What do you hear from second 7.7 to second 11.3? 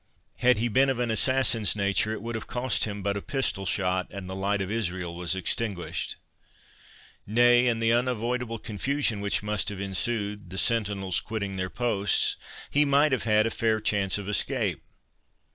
the unavoidable confusion which must have ensued, the sentinels